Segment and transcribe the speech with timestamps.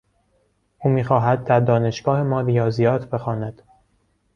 [0.79, 3.61] او میخواهد در دانشگاه ما ریاضیات بخواند.